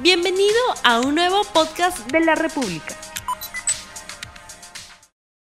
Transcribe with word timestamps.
Bienvenido 0.00 0.54
a 0.84 1.00
un 1.00 1.16
nuevo 1.16 1.42
podcast 1.52 2.08
de 2.12 2.20
la 2.20 2.36
República. 2.36 2.94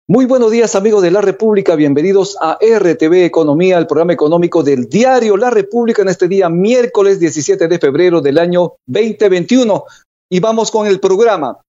Muy 0.07 0.25
buenos 0.25 0.49
días 0.49 0.73
amigos 0.75 1.03
de 1.03 1.11
la 1.11 1.21
República, 1.21 1.75
bienvenidos 1.75 2.35
a 2.41 2.57
RTV 2.59 3.25
Economía, 3.25 3.77
el 3.77 3.85
programa 3.85 4.13
económico 4.13 4.63
del 4.63 4.89
diario 4.89 5.37
La 5.37 5.51
República 5.51 6.01
en 6.01 6.09
este 6.09 6.27
día 6.27 6.49
miércoles 6.49 7.19
17 7.19 7.67
de 7.67 7.77
febrero 7.77 8.21
del 8.21 8.39
año 8.39 8.73
2021. 8.87 9.83
Y 10.31 10.39
vamos 10.39 10.71
con 10.71 10.87
el 10.87 10.99
programa. 10.99 11.59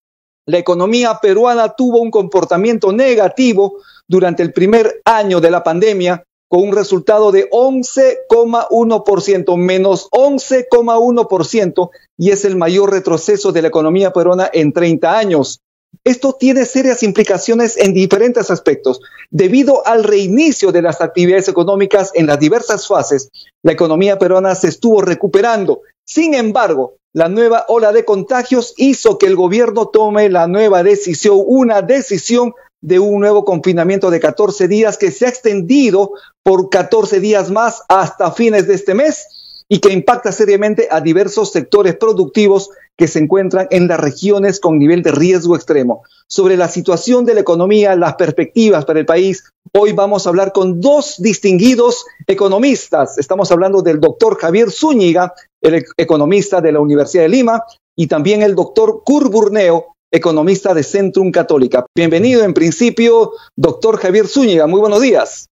La 0.47 0.57
economía 0.57 1.19
peruana 1.21 1.69
tuvo 1.69 2.01
un 2.01 2.11
comportamiento 2.11 2.93
negativo 2.93 3.83
durante 4.09 4.43
el 4.43 4.55
primer 4.55 5.03
año 5.05 5.39
de 5.39 5.51
la 5.51 5.63
pandemia 5.63 6.25
con 6.51 6.65
un 6.65 6.73
resultado 6.73 7.31
de 7.31 7.49
11,1%, 7.51 9.57
menos 9.57 10.11
11,1%, 10.11 11.91
y 12.19 12.31
es 12.31 12.45
el 12.45 12.57
mayor 12.57 12.91
retroceso 12.91 13.53
de 13.53 13.63
la 13.63 13.69
economía 13.69 14.13
peruana 14.13 14.51
en 14.53 14.73
30 14.73 15.17
años. 15.17 15.61
Esto 16.03 16.33
tiene 16.33 16.65
serias 16.65 17.05
implicaciones 17.05 17.77
en 17.77 17.95
diferentes 17.95 18.51
aspectos. 18.51 19.01
Debido 19.31 19.87
al 19.87 20.03
reinicio 20.03 20.73
de 20.73 20.83
las 20.83 21.01
actividades 21.01 21.47
económicas 21.47 22.11
en 22.15 22.27
las 22.27 22.41
diversas 22.41 22.89
fases, 22.89 23.31
la 23.63 23.71
economía 23.71 24.19
peruana 24.19 24.57
se 24.57 24.67
estuvo 24.67 25.03
recuperando. 25.03 25.83
Sin 26.05 26.35
embargo, 26.35 26.97
la 27.13 27.29
nueva 27.29 27.65
ola 27.69 27.93
de 27.93 28.05
contagios 28.05 28.75
hizo 28.77 29.19
que 29.19 29.27
el 29.27 29.37
gobierno 29.37 29.87
tome 29.87 30.29
la 30.29 30.49
nueva 30.49 30.83
decisión, 30.83 31.41
una 31.47 31.81
decisión 31.81 32.55
de 32.83 32.99
un 32.99 33.21
nuevo 33.21 33.45
confinamiento 33.45 34.11
de 34.11 34.21
14 34.21 34.69
días 34.69 34.97
que 34.97 35.11
se 35.11 35.27
ha 35.27 35.29
extendido 35.29 36.13
por 36.43 36.71
14 36.71 37.21
días 37.21 37.51
más 37.51 37.83
hasta 37.89 38.33
fines 38.33 38.67
de 38.67 38.75
este 38.75 38.95
mes 38.95 39.27
y 39.73 39.79
que 39.79 39.93
impacta 39.93 40.33
seriamente 40.33 40.89
a 40.91 41.01
diversos 41.01 41.53
sectores 41.53 41.95
productivos 41.97 42.71
que 42.99 43.07
se 43.07 43.21
encuentran 43.21 43.69
en 43.71 43.87
las 43.87 44.01
regiones 44.01 44.59
con 44.59 44.79
nivel 44.79 45.03
de 45.03 45.13
riesgo 45.13 45.55
extremo. 45.55 46.03
Sobre 46.27 46.57
la 46.57 46.69
situación 46.69 47.25
de 47.25 47.35
la 47.35 47.41
economía, 47.41 47.95
las 47.95 48.15
perspectivas 48.15 48.85
para 48.85 48.99
el 48.99 49.07
país, 49.07 49.45
hoy 49.73 49.93
vamos 49.93 50.27
a 50.27 50.31
hablar 50.31 50.53
con 50.53 50.81
dos 50.81 51.15
distinguidos 51.19 52.05
economistas. 52.27 53.17
Estamos 53.17 53.53
hablando 53.53 53.81
del 53.81 54.01
doctor 54.01 54.37
Javier 54.39 54.73
Zúñiga, 54.73 55.33
el 55.63 55.85
economista 55.97 56.61
de 56.61 56.73
la 56.73 56.81
Universidad 56.81 57.23
de 57.23 57.29
Lima, 57.29 57.63
y 57.97 58.09
también 58.09 58.43
el 58.43 58.57
doctor 58.57 59.03
Kurt 59.05 59.31
Burneo, 59.31 59.95
economista 60.11 60.75
de 60.75 60.83
Centrum 60.83 61.31
Católica. 61.31 61.87
Bienvenido 61.95 62.45
en 62.45 62.55
principio, 62.55 63.33
doctor 63.57 63.99
Javier 63.99 64.27
Zúñiga. 64.27 64.67
Muy 64.67 64.81
buenos 64.81 65.01
días. 65.01 65.47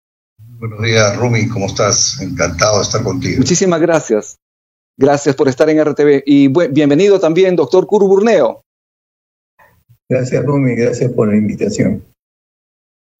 Buenos 0.59 0.83
días, 0.83 1.17
Rumi. 1.17 1.49
¿Cómo 1.49 1.67
estás? 1.67 2.21
Encantado 2.21 2.77
de 2.77 2.83
estar 2.83 3.03
contigo. 3.03 3.39
Muchísimas 3.39 3.81
gracias. 3.81 4.37
Gracias 4.97 5.37
por 5.37 5.49
estar 5.49 5.71
en 5.71 5.85
RTV. 5.85 6.25
Y 6.27 6.49
bienvenido 6.49 7.21
también, 7.21 7.55
doctor 7.55 7.87
Curburneo. 7.87 8.63
Gracias, 10.09 10.45
Rumi. 10.45 10.75
Gracias 10.75 11.13
por 11.13 11.29
la 11.29 11.37
invitación. 11.37 12.03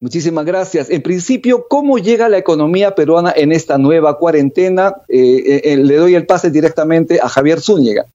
Muchísimas 0.01 0.45
gracias. 0.45 0.89
En 0.89 1.01
principio, 1.01 1.67
¿cómo 1.69 1.97
llega 1.97 2.29
la 2.29 2.37
economía 2.37 2.95
peruana 2.95 3.33
en 3.35 3.51
esta 3.51 3.77
nueva 3.77 4.17
cuarentena? 4.17 4.95
Eh, 5.07 5.43
eh, 5.45 5.61
eh, 5.65 5.77
le 5.77 5.95
doy 5.95 6.15
el 6.15 6.25
pase 6.25 6.51
directamente 6.51 7.19
a 7.21 7.27
Javier 7.27 7.59
Zúñiga. 7.59 8.05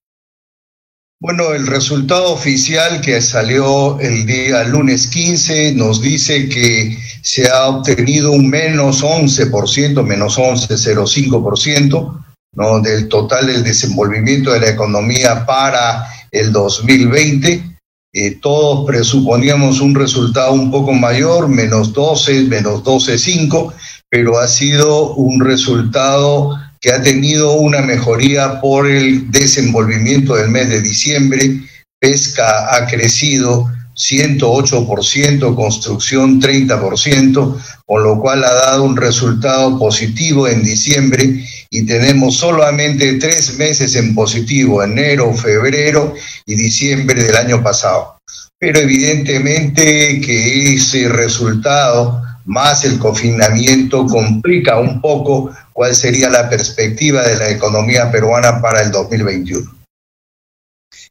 Bueno, 1.21 1.55
el 1.55 1.67
resultado 1.67 2.33
oficial 2.33 3.01
que 3.01 3.23
salió 3.23 3.99
el 4.01 4.27
día 4.27 4.65
lunes 4.65 5.07
15 5.07 5.73
nos 5.75 6.03
dice 6.03 6.49
que 6.49 6.99
se 7.23 7.49
ha 7.49 7.69
obtenido 7.69 8.33
un 8.33 8.51
menos 8.51 9.03
11%, 9.03 10.03
menos 10.03 10.39
11,05%, 10.39 12.25
¿no? 12.53 12.81
del 12.81 13.09
total 13.09 13.47
del 13.47 13.63
desenvolvimiento 13.63 14.53
de 14.53 14.61
la 14.61 14.71
economía 14.71 15.47
para 15.47 16.07
el 16.31 16.53
2020. 16.53 17.79
Eh, 18.13 18.39
todos 18.41 18.87
presuponíamos 18.87 19.81
un 19.81 19.95
resultado 19.95 20.53
un 20.53 20.71
poco 20.71 20.93
mayor, 20.93 21.49
menos 21.49 21.93
12, 21.93 22.43
menos 22.45 22.85
12,5, 22.85 23.73
pero 24.11 24.39
ha 24.39 24.47
sido 24.47 25.15
un 25.15 25.41
resultado 25.41 26.57
que 26.85 26.93
ha 26.93 27.01
tenido 27.01 27.55
una 27.55 27.81
mejoría 27.81 28.61
por 28.61 28.87
el 28.87 29.31
desenvolvimiento 29.31 30.35
del 30.35 30.51
mes 30.51 30.69
de 30.69 30.83
diciembre. 30.83 31.61
Pesca 31.99 32.77
ha 32.77 32.87
crecido 32.87 33.73
108%, 33.97 35.55
construcción 35.55 36.43
30%, 36.43 37.59
con 37.87 38.03
lo 38.03 38.21
cual 38.21 38.45
ha 38.45 38.53
dado 38.53 38.85
un 38.85 38.99
resultado 38.99 39.79
positivo 39.79 40.47
en 40.47 40.63
diciembre 40.63 41.43
y 41.71 41.87
tenemos 41.87 42.37
solamente 42.37 43.15
tres 43.15 43.57
meses 43.57 43.97
en 43.97 44.15
positivo, 44.15 44.83
enero, 44.83 45.33
febrero 45.33 46.13
y 46.45 46.55
diciembre 46.55 47.23
del 47.23 47.37
año 47.37 47.63
pasado. 47.63 48.19
Pero 48.59 48.81
evidentemente 48.81 50.21
que 50.21 50.75
ese 50.75 51.09
resultado 51.09 52.23
más 52.45 52.85
el 52.85 52.99
confinamiento 52.99 54.07
complica 54.07 54.79
un 54.79 55.01
poco 55.01 55.51
cuál 55.73 55.95
sería 55.95 56.29
la 56.29 56.49
perspectiva 56.49 57.23
de 57.23 57.37
la 57.37 57.51
economía 57.51 58.11
peruana 58.11 58.61
para 58.61 58.83
el 58.83 58.91
2021. 58.91 59.71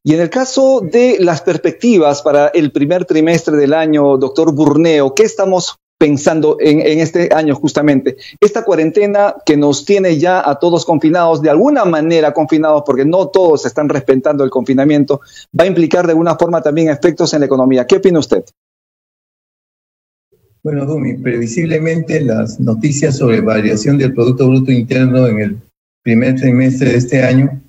Y 0.04 0.14
en 0.14 0.20
el 0.20 0.30
caso 0.30 0.82
de 0.82 1.18
las 1.20 1.42
perspectivas 1.42 2.22
para 2.22 2.48
el 2.48 2.72
primer 2.72 3.06
trimestre 3.06 3.56
del 3.56 3.74
año, 3.74 4.18
doctor 4.18 4.54
Burneo, 4.54 5.16
¿qué 5.16 5.24
estamos 5.24 5.78
pensando 5.98 6.58
en, 6.60 6.82
en, 6.82 7.00
este 7.00 7.30
año 7.34 7.56
justamente? 7.56 8.18
Esta 8.42 8.66
cuarentena 8.66 9.36
que 9.46 9.56
nos 9.56 9.86
tiene 9.86 10.18
ya 10.18 10.48
a 10.48 10.60
todos 10.60 10.86
confinados, 10.86 11.42
de 11.42 11.50
alguna 11.50 11.86
manera 11.86 12.34
confinados, 12.34 12.84
porque 12.86 13.06
no 13.06 13.30
todos 13.30 13.66
están 13.66 13.88
respetando 13.88 14.44
el 14.44 14.50
confinamiento, 14.50 15.22
va 15.58 15.64
a 15.64 15.68
implicar 15.68 16.06
de 16.06 16.12
alguna 16.12 16.36
forma 16.36 16.62
también 16.62 16.90
efectos 16.90 17.34
en 17.34 17.40
la 17.40 17.46
economía. 17.46 17.88
¿Qué 17.88 17.96
opina 17.96 18.20
usted? 18.20 18.44
Bueno, 20.64 20.86
Dumi, 20.86 21.16
previsiblemente 21.16 22.22
las 22.22 22.58
noticias 22.58 23.18
sobre 23.18 23.42
variación 23.42 23.98
del 23.98 24.14
Producto 24.14 24.48
Bruto 24.48 24.72
Interno 24.72 25.28
en 25.28 25.40
el 25.42 25.62
primer 26.06 26.36
trimestre 26.36 26.92
de 26.92 26.98
este 27.00 27.22
año, 27.22 27.62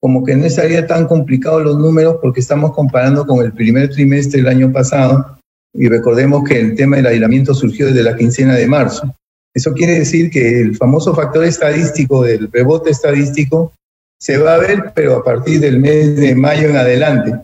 como 0.00 0.24
que 0.24 0.34
no 0.34 0.46
estaría 0.46 0.86
tan 0.86 1.06
complicado 1.06 1.60
los 1.60 1.76
números 1.76 2.16
porque 2.22 2.40
estamos 2.40 2.72
comparando 2.72 3.26
con 3.26 3.44
el 3.44 3.52
primer 3.52 3.90
trimestre 3.90 4.40
del 4.40 4.48
año 4.48 4.72
pasado 4.72 5.38
y 5.74 5.88
recordemos 5.88 6.42
que 6.48 6.58
el 6.58 6.74
tema 6.74 6.96
del 6.96 7.08
aislamiento 7.08 7.52
surgió 7.52 7.88
desde 7.88 8.02
la 8.02 8.16
quincena 8.16 8.54
de 8.54 8.66
marzo. 8.66 9.14
Eso 9.54 9.74
quiere 9.74 9.98
decir 9.98 10.30
que 10.30 10.62
el 10.62 10.74
famoso 10.74 11.14
factor 11.14 11.44
estadístico 11.44 12.22
del 12.22 12.50
rebote 12.50 12.88
estadístico 12.88 13.74
se 14.18 14.38
va 14.38 14.54
a 14.54 14.58
ver, 14.58 14.92
pero 14.94 15.16
a 15.16 15.22
partir 15.22 15.60
del 15.60 15.80
mes 15.80 16.16
de 16.16 16.34
mayo 16.34 16.70
en 16.70 16.76
adelante, 16.78 17.34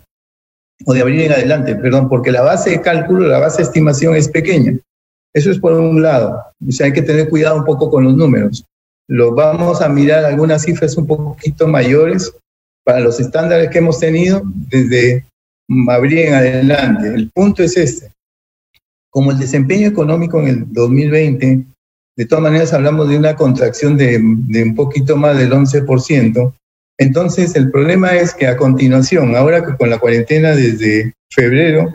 o 0.87 0.95
de 0.95 1.03
abril 1.03 1.21
en 1.21 1.33
adelante, 1.33 1.77
perdón, 1.77 2.09
porque 2.09 2.33
la 2.33 2.41
base 2.41 2.71
de 2.71 2.81
cálculo, 2.81 3.29
la 3.29 3.39
base 3.39 3.59
de 3.59 3.65
estimación 3.65 4.17
es 4.17 4.31
pequeña. 4.31 4.79
Eso 5.35 5.51
es 5.51 5.59
por 5.59 5.73
un 5.73 6.01
lado. 6.01 6.41
O 6.67 6.73
sea, 6.73 6.87
hay 6.87 6.93
que 6.93 7.03
tener 7.03 7.29
cuidado 7.29 7.57
un 7.57 7.65
poco 7.65 7.91
con 7.91 8.05
los 8.05 8.17
números. 8.17 8.65
Lo 9.09 9.35
vamos 9.35 9.83
a 9.83 9.89
mirar 9.89 10.25
algunas 10.25 10.63
cifras 10.63 10.97
un 10.97 11.07
poquito 11.07 11.67
mayores 11.67 12.33
para 12.85 13.01
los 13.01 13.19
estándares 13.21 13.69
que 13.71 13.79
hemos 13.79 13.99
tenido 13.99 14.43
desde 14.45 15.27
abril 15.89 16.19
en 16.19 16.35
adelante. 16.35 17.09
El 17.09 17.31
punto 17.31 17.63
es 17.63 17.77
este. 17.77 18.13
Como 19.11 19.33
el 19.33 19.39
desempeño 19.39 19.89
económico 19.89 20.41
en 20.41 20.49
el 20.49 20.73
2020, 20.73 21.65
de 22.17 22.27
todas 22.27 22.43
maneras 22.43 22.73
hablamos 22.73 23.09
de 23.09 23.19
una 23.19 23.35
contracción 23.35 23.97
de, 23.97 24.21
de 24.21 24.63
un 24.63 24.75
poquito 24.75 25.17
más 25.17 25.37
del 25.37 25.53
11%, 25.53 26.53
entonces 26.99 27.57
el 27.57 27.71
problema 27.71 28.15
es 28.15 28.35
que 28.35 28.47
a 28.47 28.57
continuación, 28.57 29.35
ahora 29.35 29.65
que 29.65 29.77
con 29.77 29.91
la 29.91 29.99
cuarentena 29.99 30.55
desde 30.55 31.13
febrero, 31.31 31.93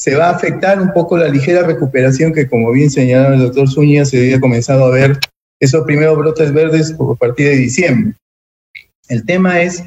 se 0.00 0.14
va 0.14 0.28
a 0.28 0.34
afectar 0.34 0.80
un 0.80 0.94
poco 0.94 1.18
la 1.18 1.28
ligera 1.28 1.62
recuperación 1.62 2.32
que, 2.32 2.48
como 2.48 2.72
bien 2.72 2.90
señalaba 2.90 3.34
el 3.34 3.40
doctor 3.40 3.68
Zúñiga, 3.68 4.06
se 4.06 4.16
había 4.16 4.40
comenzado 4.40 4.86
a 4.86 4.90
ver 4.90 5.18
esos 5.60 5.84
primeros 5.84 6.16
brotes 6.16 6.54
verdes 6.54 6.94
a 6.98 7.14
partir 7.16 7.48
de 7.48 7.56
diciembre. 7.56 8.14
El 9.10 9.26
tema 9.26 9.60
es 9.60 9.84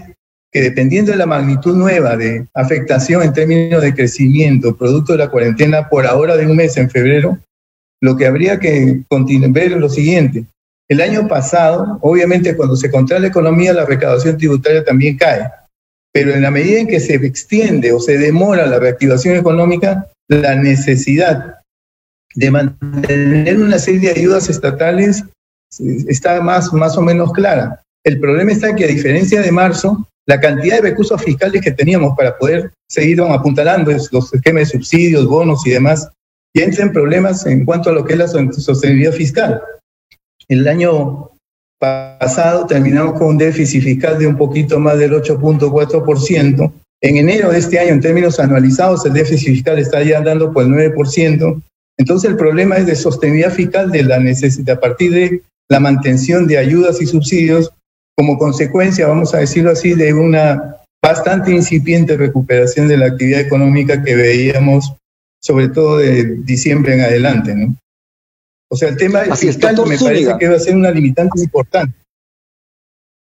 que 0.52 0.62
dependiendo 0.62 1.12
de 1.12 1.18
la 1.18 1.26
magnitud 1.26 1.76
nueva 1.76 2.16
de 2.16 2.46
afectación 2.54 3.24
en 3.24 3.34
términos 3.34 3.82
de 3.82 3.96
crecimiento, 3.96 4.78
producto 4.78 5.14
de 5.14 5.18
la 5.18 5.30
cuarentena 5.30 5.90
por 5.90 6.06
ahora 6.06 6.38
de 6.38 6.46
un 6.46 6.58
mes 6.58 6.78
en 6.78 6.92
febrero, 6.92 7.40
lo 8.00 8.16
que 8.16 8.28
habría 8.28 8.60
que 8.60 9.02
ver 9.10 9.72
es 9.72 9.78
lo 9.80 9.90
siguiente. 9.90 10.46
El 10.88 11.02
año 11.02 11.28
pasado, 11.28 11.98
obviamente 12.02 12.56
cuando 12.56 12.76
se 12.76 12.92
contrae 12.92 13.20
la 13.20 13.28
economía, 13.30 13.74
la 13.74 13.88
recaudación 13.88 14.38
tributaria 14.38 14.86
también 14.86 15.18
cae. 15.18 15.50
Pero 16.14 16.34
en 16.34 16.44
la 16.44 16.52
medida 16.52 16.80
en 16.80 16.88
que 16.88 17.00
se 17.00 17.16
extiende 17.16 17.92
o 17.92 18.00
se 18.00 18.18
demora 18.18 18.68
la 18.68 18.80
reactivación 18.80 19.36
económica, 19.36 20.08
la 20.28 20.56
necesidad 20.56 21.56
de 22.36 22.52
mantener 22.52 23.58
una 23.58 23.80
serie 23.80 24.14
de 24.14 24.20
ayudas 24.20 24.50
estatales 24.50 25.24
está 26.08 26.42
más, 26.42 26.72
más 26.74 26.98
o 26.98 27.02
menos 27.02 27.32
clara. 27.34 27.82
El 28.06 28.20
problema 28.20 28.52
está 28.52 28.76
que 28.76 28.86
a 28.86 28.88
diferencia 28.88 29.42
de 29.42 29.52
marzo, 29.52 30.08
la 30.28 30.40
cantidad 30.40 30.78
de 30.78 30.90
recursos 30.90 31.22
fiscales 31.22 31.62
que 31.62 31.72
teníamos 31.72 32.16
para 32.16 32.38
poder 32.38 32.72
seguir 32.90 33.22
apuntalando 33.22 33.92
los 33.92 34.34
esquemas 34.34 34.64
de 34.64 34.78
subsidios, 34.78 35.26
bonos 35.26 35.66
y 35.66 35.72
demás, 35.72 36.10
ya 36.56 36.66
entra 36.66 36.84
en 36.84 36.94
problemas 36.94 37.46
en 37.46 37.66
cuanto 37.66 37.90
a 37.90 37.94
lo 37.94 38.06
que 38.06 38.14
es 38.14 38.20
la 38.20 38.28
sostenibilidad 38.28 39.14
fiscal. 39.14 39.62
El 40.48 40.68
año 40.68 41.32
pasado 41.84 42.66
terminamos 42.66 43.18
con 43.18 43.28
un 43.28 43.38
déficit 43.38 43.84
fiscal 43.84 44.18
de 44.18 44.28
un 44.28 44.38
poquito 44.38 44.80
más 44.80 44.98
del 44.98 45.12
8.4%. 45.12 46.72
En 47.02 47.18
enero 47.18 47.52
de 47.52 47.60
este 47.60 47.78
año, 47.78 47.92
en 47.92 48.00
términos 48.00 48.40
anualizados, 48.40 49.06
el 49.06 49.12
déficit 49.12 49.50
fiscal 49.50 49.78
está 49.78 50.02
ya 50.02 50.20
andando 50.20 50.54
por 50.54 50.64
el 50.64 50.70
9%. 50.70 51.62
Entonces 51.98 52.30
el 52.30 52.38
problema 52.38 52.78
es 52.78 52.86
de 52.86 52.96
sostenibilidad 52.96 53.52
fiscal 53.52 53.92
de 53.92 54.04
la 54.04 54.20
necesidad 54.20 54.78
a 54.78 54.80
partir 54.80 55.12
de 55.12 55.42
la 55.70 55.82
mantención 55.82 56.48
de 56.48 56.58
ayudas 56.58 57.02
y 57.02 57.06
subsidios 57.06 57.72
como 58.16 58.38
consecuencia, 58.38 59.08
vamos 59.08 59.34
a 59.34 59.40
decirlo 59.40 59.72
así, 59.72 59.94
de 59.94 60.14
una 60.14 60.78
bastante 61.04 61.52
incipiente 61.52 62.16
recuperación 62.16 62.88
de 62.88 62.98
la 62.98 63.08
actividad 63.08 63.42
económica 63.42 64.02
que 64.02 64.16
veíamos 64.16 64.94
sobre 65.42 65.68
todo 65.68 65.98
de 65.98 66.38
diciembre 66.46 66.94
en 66.94 67.02
adelante, 67.02 67.54
¿no? 67.54 67.76
O 68.74 68.76
sea, 68.76 68.90
el 68.90 68.98
tema 68.98 69.20
fiscal 69.36 69.76
me 69.86 70.00
parece 70.00 70.36
que 70.40 70.50
va 70.50 70.56
a 70.56 70.60
ser 70.60 70.76
una 70.76 70.90
limitante 70.90 71.40
importante. 71.40 71.94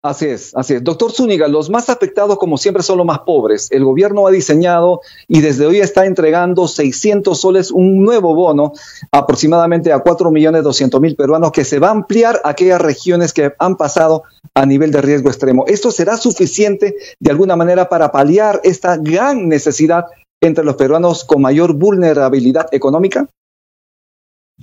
Así 0.02 0.24
es, 0.24 0.56
así 0.56 0.72
es. 0.72 0.82
Doctor 0.82 1.12
Zúñiga, 1.12 1.46
los 1.46 1.68
más 1.68 1.90
afectados 1.90 2.38
como 2.38 2.56
siempre 2.56 2.82
son 2.82 2.96
los 2.96 3.06
más 3.06 3.18
pobres. 3.18 3.68
El 3.70 3.84
gobierno 3.84 4.26
ha 4.26 4.30
diseñado 4.30 5.02
y 5.28 5.42
desde 5.42 5.66
hoy 5.66 5.80
está 5.80 6.06
entregando 6.06 6.66
600 6.66 7.38
soles, 7.38 7.70
un 7.70 8.02
nuevo 8.02 8.34
bono, 8.34 8.72
aproximadamente 9.10 9.92
a 9.92 9.98
4 9.98 10.30
millones 10.30 10.64
200 10.64 10.98
mil 11.02 11.16
peruanos, 11.16 11.52
que 11.52 11.66
se 11.66 11.78
va 11.78 11.88
a 11.88 11.92
ampliar 11.92 12.40
a 12.44 12.48
aquellas 12.48 12.80
regiones 12.80 13.34
que 13.34 13.52
han 13.58 13.76
pasado 13.76 14.22
a 14.54 14.64
nivel 14.64 14.90
de 14.90 15.02
riesgo 15.02 15.28
extremo. 15.28 15.66
¿Esto 15.66 15.90
será 15.90 16.16
suficiente 16.16 16.96
de 17.20 17.30
alguna 17.30 17.56
manera 17.56 17.90
para 17.90 18.10
paliar 18.10 18.62
esta 18.64 18.96
gran 18.96 19.50
necesidad 19.50 20.06
entre 20.40 20.64
los 20.64 20.76
peruanos 20.76 21.24
con 21.24 21.42
mayor 21.42 21.74
vulnerabilidad 21.74 22.68
económica? 22.72 23.28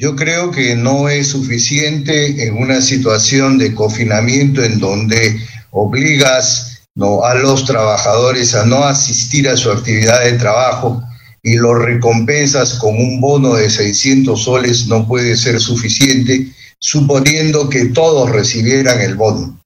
Yo 0.02 0.16
creo 0.16 0.50
que 0.50 0.78
no 0.78 1.10
es 1.10 1.28
suficiente 1.28 2.48
en 2.48 2.56
una 2.56 2.82
situación 2.82 3.58
de 3.58 3.76
confinamiento 3.76 4.64
en 4.64 4.80
donde 4.80 5.38
obligas 5.72 6.84
¿no? 6.96 7.26
a 7.26 7.36
los 7.36 7.66
trabajadores 7.66 8.56
a 8.56 8.64
no 8.66 8.86
asistir 8.86 9.50
a 9.50 9.58
su 9.58 9.70
actividad 9.70 10.24
de 10.24 10.38
trabajo 10.38 11.04
y 11.44 11.58
los 11.58 11.78
recompensas 11.78 12.76
con 12.76 12.96
un 12.96 13.20
bono 13.20 13.56
de 13.56 13.70
600 13.70 14.42
soles 14.42 14.88
no 14.88 15.06
puede 15.06 15.36
ser 15.36 15.60
suficiente, 15.60 16.48
suponiendo 16.80 17.68
que 17.68 17.88
todos 17.88 18.30
recibieran 18.30 19.02
el 19.02 19.16
bono. 19.16 19.60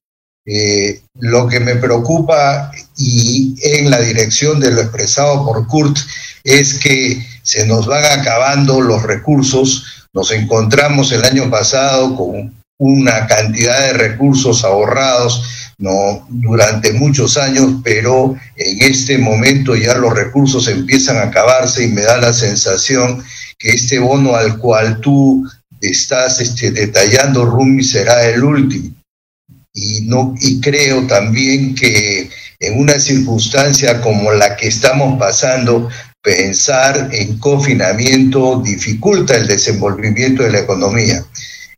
Eh, 0.46 1.00
lo 1.20 1.46
que 1.46 1.60
me 1.60 1.76
preocupa 1.76 2.72
y 2.96 3.54
en 3.62 3.88
la 3.88 4.00
dirección 4.00 4.58
de 4.58 4.72
lo 4.72 4.80
expresado 4.80 5.46
por 5.46 5.64
Kurt 5.68 5.96
es 6.42 6.80
que 6.80 7.24
se 7.44 7.66
nos 7.68 7.86
van 7.86 8.18
acabando 8.18 8.80
los 8.80 9.04
recursos 9.04 10.03
nos 10.14 10.30
encontramos 10.30 11.12
el 11.12 11.24
año 11.24 11.50
pasado 11.50 12.16
con 12.16 12.54
una 12.78 13.26
cantidad 13.26 13.86
de 13.86 13.92
recursos 13.94 14.64
ahorrados 14.64 15.42
durante 16.28 16.92
muchos 16.92 17.36
años, 17.36 17.80
pero 17.82 18.36
en 18.56 18.82
este 18.82 19.18
momento 19.18 19.74
ya 19.74 19.94
los 19.94 20.14
recursos 20.14 20.68
empiezan 20.68 21.16
a 21.18 21.24
acabarse 21.24 21.84
y 21.84 21.88
me 21.88 22.02
da 22.02 22.16
la 22.18 22.32
sensación 22.32 23.22
que 23.58 23.70
este 23.70 23.98
bono 23.98 24.36
al 24.36 24.58
cual 24.58 25.00
tú 25.00 25.44
estás 25.80 26.40
este, 26.40 26.70
detallando, 26.70 27.44
Rumi, 27.44 27.82
será 27.82 28.24
el 28.26 28.42
último. 28.42 28.90
Y, 29.72 30.02
no, 30.02 30.34
y 30.40 30.60
creo 30.60 31.06
también 31.06 31.74
que 31.74 32.30
en 32.60 32.78
una 32.78 32.98
circunstancia 32.98 34.00
como 34.00 34.32
la 34.32 34.56
que 34.56 34.68
estamos 34.68 35.18
pasando, 35.18 35.88
pensar 36.24 37.10
en 37.12 37.38
confinamiento 37.38 38.62
dificulta 38.64 39.36
el 39.36 39.46
desenvolvimiento 39.46 40.42
de 40.42 40.52
la 40.52 40.60
economía. 40.60 41.22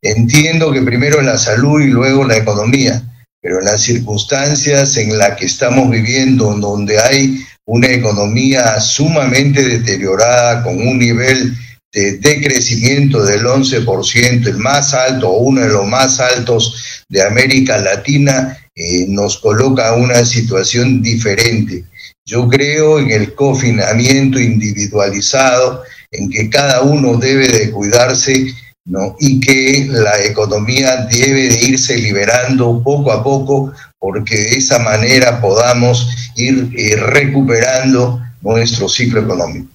Entiendo 0.01 0.71
que 0.71 0.83
primero 0.83 1.21
la 1.21 1.37
salud 1.37 1.81
y 1.81 1.89
luego 1.89 2.23
la 2.23 2.37
economía, 2.37 3.03
pero 3.43 3.59
en 3.59 3.65
las 3.65 3.83
circunstancias 3.83 4.97
en 4.99 5.19
las 5.19 5.37
que 5.37 5.47
estamos 5.47 5.91
viviendo, 5.91 6.55
donde 6.55 6.97
hay 6.97 7.45
una 7.65 7.89
economía 7.89 8.79
sumamente 8.79 9.65
deteriorada, 9.65 10.63
con 10.63 10.81
un 10.81 10.97
nivel 10.97 11.53
de 11.93 12.19
decrecimiento 12.19 13.25
del 13.25 13.45
11%, 13.45 14.47
el 14.47 14.59
más 14.59 14.95
alto 14.95 15.29
o 15.29 15.39
uno 15.39 15.63
de 15.63 15.71
los 15.71 15.87
más 15.89 16.21
altos 16.21 17.05
de 17.09 17.23
América 17.23 17.79
Latina, 17.79 18.57
eh, 18.77 19.07
nos 19.09 19.39
coloca 19.39 19.95
una 19.95 20.23
situación 20.27 21.01
diferente. 21.01 21.87
Yo 22.27 22.47
creo 22.47 22.99
en 22.99 23.11
el 23.11 23.35
confinamiento 23.35 24.39
individualizado, 24.39 25.83
en 26.11 26.29
que 26.29 26.51
cada 26.51 26.83
uno 26.83 27.17
debe 27.17 27.49
de 27.49 27.71
cuidarse 27.71 28.55
¿no? 28.85 29.17
y 29.19 29.41
que 29.41 29.87
la 29.91 30.23
economía 30.23 31.07
debe 31.11 31.49
de 31.49 31.65
irse 31.65 31.97
liberando 31.97 32.83
poco 32.83 33.13
a 33.13 33.25
poco 33.25 33.73
porque 33.99 34.37
de 34.37 34.59
esa 34.59 34.79
manera 34.79 35.41
podamos 35.41 36.09
ir 36.37 36.71
eh, 36.77 36.97
recuperando 36.97 38.21
nuestro 38.43 38.89
ciclo 38.89 39.23
económico. 39.23 39.71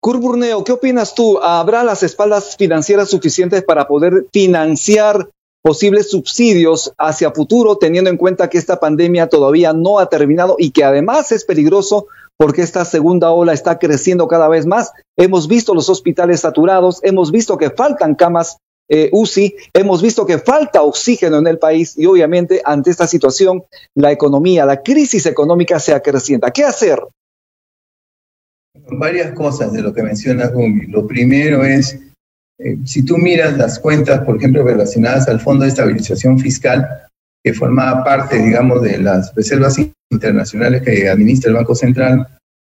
Curburneo, 0.00 0.64
¿qué 0.64 0.72
opinas 0.72 1.14
tú? 1.14 1.38
¿Habrá 1.40 1.82
las 1.82 2.02
espaldas 2.02 2.56
financieras 2.56 3.08
suficientes 3.08 3.62
para 3.62 3.86
poder 3.86 4.26
financiar 4.32 5.28
posibles 5.62 6.10
subsidios 6.10 6.92
hacia 6.98 7.30
futuro, 7.30 7.78
teniendo 7.78 8.10
en 8.10 8.16
cuenta 8.16 8.50
que 8.50 8.58
esta 8.58 8.80
pandemia 8.80 9.28
todavía 9.28 9.72
no 9.72 9.98
ha 9.98 10.06
terminado 10.06 10.56
y 10.58 10.70
que 10.70 10.84
además 10.84 11.30
es 11.32 11.44
peligroso 11.44 12.06
porque 12.36 12.62
esta 12.62 12.84
segunda 12.84 13.30
ola 13.30 13.52
está 13.52 13.78
creciendo 13.78 14.26
cada 14.26 14.48
vez 14.48 14.66
más. 14.66 14.92
Hemos 15.16 15.46
visto 15.46 15.74
los 15.74 15.88
hospitales 15.88 16.40
saturados, 16.40 16.98
hemos 17.04 17.30
visto 17.30 17.56
que 17.56 17.70
faltan 17.70 18.16
camas 18.16 18.56
eh, 18.88 19.08
UCI, 19.12 19.54
hemos 19.72 20.02
visto 20.02 20.26
que 20.26 20.38
falta 20.38 20.82
oxígeno 20.82 21.38
en 21.38 21.46
el 21.46 21.58
país 21.58 21.96
y 21.96 22.06
obviamente 22.06 22.60
ante 22.64 22.90
esta 22.90 23.06
situación 23.06 23.62
la 23.94 24.10
economía, 24.10 24.66
la 24.66 24.82
crisis 24.82 25.26
económica 25.26 25.78
se 25.78 25.94
acrecienta. 25.94 26.50
¿Qué 26.50 26.64
hacer? 26.64 27.00
Varias 28.90 29.32
cosas 29.32 29.72
de 29.72 29.82
lo 29.82 29.94
que 29.94 30.02
menciona 30.02 30.48
Gumi. 30.48 30.86
Lo 30.88 31.06
primero 31.06 31.64
es 31.64 31.98
eh, 32.64 32.78
si 32.84 33.04
tú 33.04 33.18
miras 33.18 33.56
las 33.56 33.78
cuentas, 33.78 34.20
por 34.20 34.36
ejemplo, 34.36 34.62
relacionadas 34.62 35.28
al 35.28 35.40
Fondo 35.40 35.64
de 35.64 35.70
Estabilización 35.70 36.38
Fiscal, 36.38 36.88
que 37.42 37.52
formaba 37.52 38.04
parte, 38.04 38.38
digamos, 38.38 38.82
de 38.82 38.98
las 38.98 39.34
reservas 39.34 39.76
internacionales 40.10 40.82
que 40.82 41.08
administra 41.08 41.50
el 41.50 41.56
Banco 41.56 41.74
Central, 41.74 42.26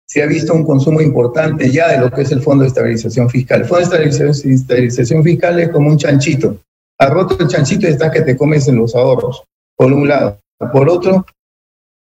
se 0.07 0.23
ha 0.23 0.25
visto 0.25 0.53
un 0.53 0.63
consumo 0.63 1.01
importante 1.01 1.69
ya 1.69 1.89
de 1.89 1.99
lo 1.99 2.11
que 2.11 2.21
es 2.21 2.31
el 2.31 2.41
Fondo 2.41 2.63
de 2.63 2.69
Estabilización 2.69 3.29
Fiscal. 3.29 3.61
El 3.61 3.67
Fondo 3.67 3.89
de 3.89 4.05
Estabilización, 4.05 5.23
Fiscal 5.23 5.59
es 5.59 5.69
como 5.69 5.89
un 5.89 5.97
chanchito. 5.97 6.57
Ha 6.99 7.07
roto 7.07 7.37
el 7.39 7.47
chanchito 7.47 7.87
y 7.87 7.91
está 7.91 8.11
que 8.11 8.21
te 8.21 8.37
comes 8.37 8.67
en 8.67 8.77
los 8.77 8.95
ahorros, 8.95 9.43
por 9.75 9.91
un 9.91 10.07
lado. 10.07 10.37
Por 10.71 10.89
otro, 10.89 11.25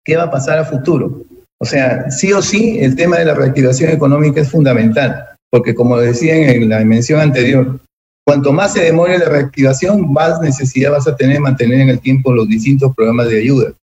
¿qué 0.03 0.17
va 0.17 0.23
a 0.23 0.31
pasar 0.31 0.59
a 0.59 0.65
futuro? 0.65 1.23
O 1.59 1.65
sea, 1.65 2.09
sí 2.11 2.33
o 2.33 2.41
sí, 2.41 2.79
el 2.79 2.95
tema 2.95 3.17
de 3.17 3.25
la 3.25 3.33
reactivación 3.33 3.91
económica 3.91 4.41
es 4.41 4.49
fundamental 4.49 5.28
porque 5.51 5.73
como 5.75 5.97
decía 5.97 6.35
en 6.51 6.69
la 6.69 6.83
mención 6.85 7.19
anterior, 7.19 7.79
cuanto 8.25 8.53
más 8.53 8.73
se 8.73 8.83
demore 8.83 9.17
la 9.17 9.25
reactivación, 9.25 10.11
más 10.11 10.39
necesidad 10.41 10.91
vas 10.91 11.07
a 11.07 11.15
tener 11.15 11.35
de 11.35 11.41
mantener 11.41 11.79
en 11.81 11.89
el 11.89 11.99
tiempo 11.99 12.31
los 12.31 12.47
distintos 12.47 12.93
programas 12.95 13.29
de 13.29 13.39
ayuda. 13.39 13.73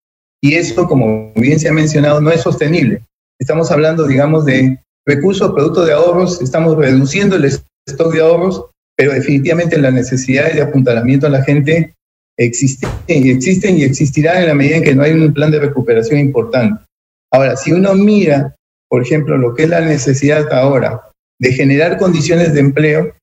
Y 0.42 0.54
eso, 0.54 0.86
como 0.86 1.32
bien 1.34 1.58
se 1.58 1.68
ha 1.68 1.72
mencionado, 1.72 2.20
no 2.20 2.30
es 2.30 2.42
sostenible. 2.42 3.02
Estamos 3.40 3.70
hablando, 3.70 4.06
digamos, 4.06 4.44
de 4.44 4.78
recursos, 5.06 5.52
productos 5.52 5.86
de 5.86 5.92
ahorros, 5.92 6.40
estamos 6.40 6.76
reduciendo 6.76 7.36
el 7.36 7.44
stock 7.44 8.12
de 8.12 8.20
ahorros, 8.20 8.66
pero 8.96 9.12
definitivamente 9.12 9.78
las 9.78 9.92
necesidades 9.92 10.54
de 10.54 10.62
apuntalamiento 10.62 11.26
a 11.26 11.30
la 11.30 11.42
gente 11.42 11.94
existen 12.38 12.90
existen 13.08 13.78
y 13.78 13.82
existirán 13.82 14.42
en 14.42 14.48
la 14.48 14.54
medida 14.54 14.76
en 14.76 14.84
que 14.84 14.94
no 14.94 15.02
hay 15.02 15.12
un 15.12 15.32
plan 15.32 15.50
de 15.50 15.60
recuperación 15.60 16.20
importante. 16.20 16.80
Ahora, 17.32 17.56
si 17.56 17.72
uno 17.72 17.94
mira, 17.94 18.54
por 18.88 19.02
ejemplo, 19.02 19.36
lo 19.36 19.54
que 19.54 19.64
es 19.64 19.68
la 19.68 19.80
necesidad 19.80 20.52
ahora 20.52 21.02
de 21.38 21.52
generar 21.52 21.98
condiciones 21.98 22.54
de 22.54 22.60
empleo, 22.60 23.14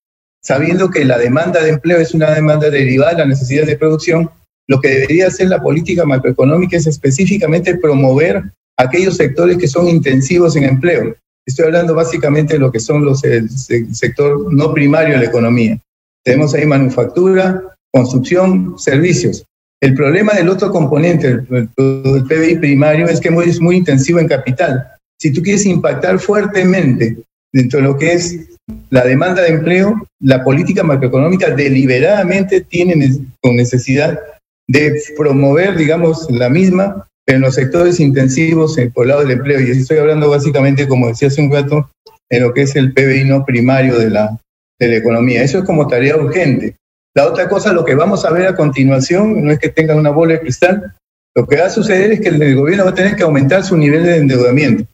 sabiendo 0.41 0.89
que 0.89 1.05
la 1.05 1.17
demanda 1.17 1.63
de 1.63 1.71
empleo 1.71 1.99
es 1.99 2.13
una 2.13 2.31
demanda 2.31 2.69
derivada 2.69 3.11
de 3.11 3.17
la 3.19 3.25
necesidad 3.25 3.65
de 3.65 3.77
producción, 3.77 4.29
lo 4.67 4.79
que 4.79 4.89
debería 4.89 5.27
hacer 5.27 5.49
la 5.49 5.61
política 5.61 6.05
macroeconómica 6.05 6.77
es 6.77 6.87
específicamente 6.87 7.77
promover 7.77 8.43
aquellos 8.77 9.17
sectores 9.17 9.57
que 9.57 9.67
son 9.67 9.87
intensivos 9.87 10.55
en 10.55 10.63
empleo. 10.63 11.15
Estoy 11.45 11.65
hablando 11.65 11.93
básicamente 11.93 12.53
de 12.53 12.59
lo 12.59 12.71
que 12.71 12.79
son 12.79 13.03
los 13.03 13.23
el, 13.23 13.49
sector 13.49 14.53
no 14.53 14.73
primario 14.73 15.15
de 15.15 15.21
la 15.21 15.29
economía. 15.29 15.77
Tenemos 16.23 16.53
ahí 16.53 16.65
manufactura, 16.65 17.61
construcción, 17.91 18.75
servicios. 18.77 19.45
El 19.81 19.93
problema 19.95 20.33
del 20.33 20.47
otro 20.47 20.71
componente, 20.71 21.27
el, 21.27 21.69
el 21.75 22.23
PBI 22.23 22.59
primario, 22.59 23.07
es 23.07 23.19
que 23.19 23.27
es 23.45 23.59
muy 23.59 23.75
intensivo 23.75 24.19
en 24.19 24.29
capital. 24.29 24.87
Si 25.19 25.33
tú 25.33 25.41
quieres 25.41 25.65
impactar 25.65 26.19
fuertemente 26.19 27.17
dentro 27.53 27.79
de 27.79 27.85
lo 27.85 27.97
que 27.97 28.13
es 28.13 28.49
la 28.89 29.03
demanda 29.03 29.41
de 29.41 29.49
empleo, 29.49 30.07
la 30.19 30.43
política 30.43 30.83
macroeconómica 30.83 31.51
deliberadamente 31.51 32.61
tiene 32.61 33.19
con 33.41 33.55
necesidad 33.55 34.19
de 34.67 35.01
promover, 35.17 35.75
digamos, 35.75 36.29
la 36.31 36.49
misma 36.49 37.07
en 37.27 37.41
los 37.41 37.55
sectores 37.55 37.99
intensivos 37.99 38.77
por 38.93 39.05
el 39.05 39.09
lado 39.09 39.21
del 39.21 39.31
empleo. 39.31 39.59
Y 39.59 39.71
estoy 39.71 39.97
hablando 39.97 40.29
básicamente, 40.29 40.87
como 40.87 41.07
decía 41.07 41.27
hace 41.27 41.41
un 41.41 41.51
rato, 41.51 41.89
en 42.29 42.43
lo 42.43 42.53
que 42.53 42.63
es 42.63 42.75
el 42.75 42.93
PBI 42.93 43.25
no 43.25 43.45
primario 43.45 43.99
de 43.99 44.09
la, 44.09 44.39
de 44.79 44.87
la 44.87 44.95
economía. 44.97 45.43
Eso 45.43 45.59
es 45.59 45.65
como 45.65 45.87
tarea 45.87 46.17
urgente. 46.17 46.75
La 47.15 47.27
otra 47.27 47.47
cosa, 47.47 47.73
lo 47.73 47.85
que 47.85 47.95
vamos 47.95 48.25
a 48.25 48.31
ver 48.31 48.47
a 48.47 48.55
continuación, 48.55 49.43
no 49.43 49.51
es 49.51 49.59
que 49.59 49.69
tengan 49.69 49.99
una 49.99 50.09
bola 50.09 50.33
de 50.33 50.39
cristal, 50.39 50.95
lo 51.35 51.45
que 51.45 51.57
va 51.57 51.65
a 51.65 51.69
suceder 51.69 52.11
es 52.11 52.21
que 52.21 52.29
el 52.29 52.55
gobierno 52.55 52.85
va 52.85 52.91
a 52.91 52.95
tener 52.95 53.15
que 53.15 53.23
aumentar 53.23 53.63
su 53.63 53.77
nivel 53.77 54.03
de 54.03 54.17
endeudamiento. 54.17 54.85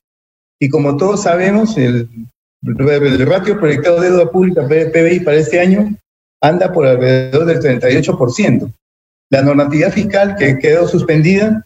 Y 0.62 0.70
como 0.70 0.98
todos 0.98 1.24
sabemos, 1.24 1.78
el, 1.78 2.10
el 2.62 3.26
ratio 3.26 3.60
proyectado 3.60 4.02
de 4.02 4.10
deuda 4.10 4.30
pública 4.32 4.68
PBI 4.68 5.22
para 5.22 5.38
este 5.38 5.60
año 5.60 5.96
anda 6.42 6.72
por 6.72 6.86
alrededor 6.86 7.46
del 7.46 7.60
38%. 7.60 8.72
La 9.32 9.42
normatividad 9.42 9.92
fiscal 9.92 10.36
que 10.36 10.58
quedó 10.58 10.88
suspendida 10.88 11.66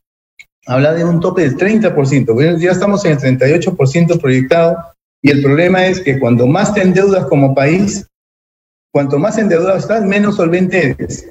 habla 0.66 0.94
de 0.94 1.04
un 1.04 1.20
tope 1.20 1.42
del 1.42 1.58
30%. 1.58 2.34
Bueno, 2.34 2.58
ya 2.58 2.72
estamos 2.72 3.04
en 3.06 3.14
el 3.14 3.40
38% 3.40 4.20
proyectado 4.20 4.78
y 5.22 5.32
el 5.32 5.42
problema 5.42 5.86
es 5.86 6.00
que 6.00 6.20
cuando 6.20 6.46
más 6.48 6.74
te 6.74 6.82
endeudas 6.82 7.26
como 7.26 7.56
país, 7.56 8.06
cuanto 8.92 9.18
más 9.18 9.38
endeudado 9.38 9.78
estás, 9.78 10.04
menos 10.04 10.36
solvente 10.36 10.90
eres. 10.90 11.30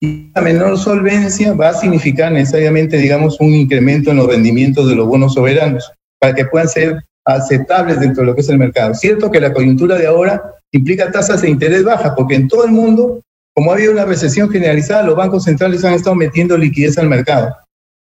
Y 0.00 0.32
la 0.34 0.40
menor 0.40 0.78
solvencia 0.78 1.52
va 1.52 1.68
a 1.68 1.74
significar 1.74 2.32
necesariamente, 2.32 2.96
digamos, 2.96 3.38
un 3.38 3.54
incremento 3.54 4.10
en 4.10 4.16
los 4.16 4.26
rendimientos 4.26 4.88
de 4.88 4.96
los 4.96 5.06
bonos 5.06 5.34
soberanos 5.34 5.92
para 6.18 6.34
que 6.34 6.46
puedan 6.46 6.68
ser 6.68 7.04
aceptables 7.34 8.00
dentro 8.00 8.22
de 8.22 8.26
lo 8.26 8.34
que 8.34 8.40
es 8.40 8.48
el 8.48 8.58
mercado. 8.58 8.94
Cierto 8.94 9.30
que 9.30 9.40
la 9.40 9.52
coyuntura 9.52 9.96
de 9.96 10.06
ahora 10.06 10.54
implica 10.72 11.10
tasas 11.10 11.42
de 11.42 11.50
interés 11.50 11.84
bajas, 11.84 12.12
porque 12.16 12.34
en 12.34 12.48
todo 12.48 12.64
el 12.64 12.72
mundo, 12.72 13.20
como 13.54 13.70
ha 13.70 13.74
habido 13.74 13.92
una 13.92 14.04
recesión 14.04 14.50
generalizada, 14.50 15.02
los 15.02 15.16
bancos 15.16 15.44
centrales 15.44 15.84
han 15.84 15.94
estado 15.94 16.16
metiendo 16.16 16.56
liquidez 16.56 16.98
al 16.98 17.08
mercado. 17.08 17.54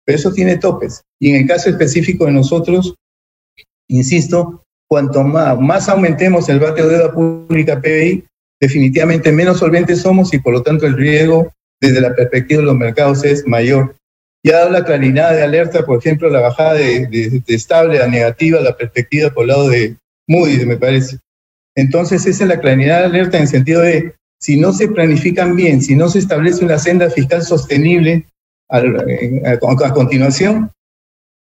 Pero 0.04 0.18
eso 0.18 0.32
tiene 0.32 0.58
topes. 0.58 1.02
Y 1.20 1.30
en 1.30 1.42
el 1.42 1.46
caso 1.46 1.70
específico 1.70 2.26
de 2.26 2.32
nosotros, 2.32 2.94
insisto, 3.88 4.62
cuanto 4.88 5.22
más, 5.24 5.88
aumentemos 5.88 6.48
el 6.48 6.60
ratio 6.60 6.86
de 6.86 6.98
deuda 6.98 7.12
pública 7.12 7.80
PBI, 7.80 8.24
definitivamente 8.60 9.32
menos 9.32 9.58
solventes 9.58 10.00
somos 10.00 10.32
y 10.34 10.38
por 10.38 10.52
lo 10.52 10.62
tanto 10.62 10.86
el 10.86 10.96
riesgo 10.96 11.52
desde 11.80 12.00
la 12.00 12.14
perspectiva 12.14 12.60
de 12.60 12.66
los 12.66 12.76
mercados 12.76 13.24
es 13.24 13.46
mayor. 13.46 13.96
Ya 14.44 14.58
dado 14.58 14.70
la 14.70 14.84
claridad 14.84 15.34
de 15.34 15.42
alerta, 15.42 15.84
por 15.84 15.98
ejemplo, 15.98 16.28
la 16.28 16.40
bajada 16.40 16.74
de, 16.74 17.42
estable 17.46 18.02
a 18.02 18.08
negativa, 18.08 18.60
la 18.60 18.76
perspectiva 18.76 19.30
por 19.30 19.44
el 19.44 19.48
lado 19.48 19.68
de 19.68 19.96
Moody's, 20.26 20.66
me 20.66 20.76
parece. 20.76 21.18
Entonces, 21.76 22.26
esa 22.26 22.44
es 22.44 22.48
la 22.48 22.60
claridad 22.60 23.00
de 23.00 23.06
alerta 23.06 23.36
en 23.36 23.44
el 23.44 23.48
sentido 23.48 23.82
de, 23.82 24.14
si 24.40 24.58
no 24.58 24.72
se 24.72 24.88
planifican 24.88 25.54
bien, 25.54 25.80
si 25.80 25.94
no 25.94 26.08
se 26.08 26.18
establece 26.18 26.64
una 26.64 26.78
senda 26.78 27.08
fiscal 27.08 27.42
sostenible 27.42 28.26
a, 28.68 28.82
continuación, 29.92 30.70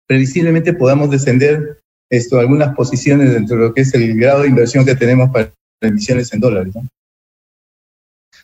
previsiblemente 0.09 0.73
podamos 0.73 1.11
descender 1.11 1.79
esto, 2.11 2.41
algunas 2.41 2.75
posiciones 2.75 3.33
dentro 3.33 3.57
de 3.57 3.63
lo 3.63 3.75
que 3.75 3.83
es 3.83 3.95
el 3.95 4.19
grado 4.19 4.43
de 4.43 4.49
inversión 4.49 4.85
que 4.85 4.97
tenemos 4.97 5.31
para 5.31 5.53
emisiones 5.81 6.33
en 6.33 6.41
dólares. 6.41 6.75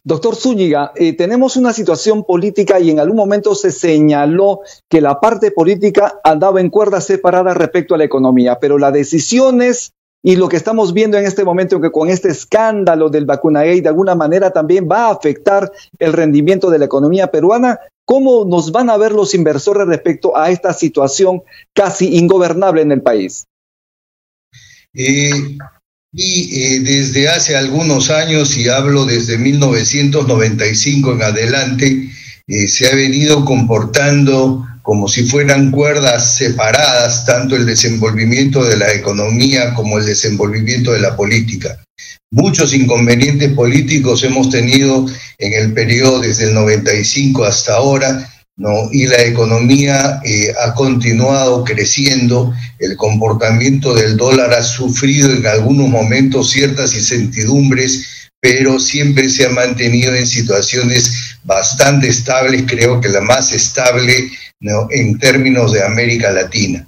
Doctor 0.06 0.36
Zúñiga, 0.36 0.92
eh, 0.94 1.14
tenemos 1.14 1.56
una 1.56 1.72
situación 1.72 2.22
política 2.22 2.78
y 2.78 2.90
en 2.90 3.00
algún 3.00 3.16
momento 3.16 3.56
se 3.56 3.72
señaló 3.72 4.60
que 4.88 5.00
la 5.00 5.18
parte 5.18 5.50
política 5.50 6.20
andaba 6.22 6.60
en 6.60 6.70
cuerda 6.70 7.00
separada 7.00 7.54
respecto 7.54 7.92
a 7.92 7.98
la 7.98 8.04
economía, 8.04 8.60
pero 8.60 8.78
las 8.78 8.92
decisiones 8.92 9.94
y 10.22 10.36
lo 10.36 10.48
que 10.48 10.58
estamos 10.58 10.92
viendo 10.92 11.18
en 11.18 11.24
este 11.24 11.44
momento, 11.44 11.80
que 11.80 11.90
con 11.90 12.08
este 12.08 12.28
escándalo 12.28 13.08
del 13.08 13.24
vacunagate 13.24 13.82
de 13.82 13.88
alguna 13.88 14.14
manera 14.14 14.52
también 14.52 14.88
va 14.88 15.08
a 15.08 15.10
afectar 15.10 15.72
el 15.98 16.12
rendimiento 16.12 16.70
de 16.70 16.78
la 16.78 16.84
economía 16.84 17.32
peruana, 17.32 17.80
¿cómo 18.04 18.44
nos 18.44 18.70
van 18.70 18.90
a 18.90 18.96
ver 18.96 19.10
los 19.10 19.34
inversores 19.34 19.88
respecto 19.88 20.36
a 20.36 20.50
esta 20.50 20.72
situación 20.72 21.42
casi 21.72 22.16
ingobernable 22.16 22.80
en 22.80 22.92
el 22.92 23.02
país? 23.02 23.44
Eh, 24.94 25.58
y 26.18 26.48
eh, 26.62 26.80
desde 26.80 27.28
hace 27.28 27.56
algunos 27.56 28.08
años, 28.08 28.56
y 28.56 28.70
hablo 28.70 29.04
desde 29.04 29.36
1995 29.36 31.12
en 31.12 31.22
adelante, 31.22 32.08
eh, 32.46 32.68
se 32.68 32.88
ha 32.88 32.94
venido 32.94 33.44
comportando 33.44 34.66
como 34.80 35.08
si 35.08 35.24
fueran 35.24 35.70
cuerdas 35.70 36.36
separadas, 36.36 37.26
tanto 37.26 37.54
el 37.54 37.66
desenvolvimiento 37.66 38.64
de 38.64 38.78
la 38.78 38.94
economía 38.94 39.74
como 39.74 39.98
el 39.98 40.06
desenvolvimiento 40.06 40.92
de 40.92 41.00
la 41.00 41.14
política. 41.16 41.84
Muchos 42.30 42.72
inconvenientes 42.72 43.52
políticos 43.52 44.24
hemos 44.24 44.48
tenido 44.48 45.06
en 45.38 45.52
el 45.52 45.74
periodo 45.74 46.20
desde 46.20 46.44
el 46.44 46.54
95 46.54 47.44
hasta 47.44 47.74
ahora, 47.74 48.26
¿no? 48.56 48.88
y 48.90 49.06
la 49.06 49.22
economía 49.22 50.20
eh, 50.24 50.52
ha 50.64 50.74
continuado 50.74 51.64
creciendo, 51.64 52.54
el 52.78 52.96
comportamiento 52.96 53.94
del 53.94 54.16
dólar 54.16 54.52
ha 54.54 54.62
sufrido 54.62 55.30
en 55.30 55.46
algunos 55.46 55.88
momentos 55.88 56.50
ciertas 56.50 56.94
incertidumbres, 56.94 58.30
pero 58.40 58.78
siempre 58.78 59.28
se 59.28 59.46
ha 59.46 59.50
mantenido 59.50 60.14
en 60.14 60.26
situaciones 60.26 61.38
bastante 61.44 62.08
estables, 62.08 62.64
creo 62.66 63.00
que 63.00 63.08
la 63.08 63.20
más 63.20 63.52
estable 63.52 64.30
¿no? 64.60 64.88
en 64.90 65.18
términos 65.18 65.72
de 65.72 65.84
América 65.84 66.30
Latina. 66.30 66.86